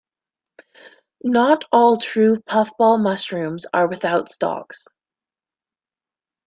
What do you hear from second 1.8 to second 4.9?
true puffball mushrooms are without stalks.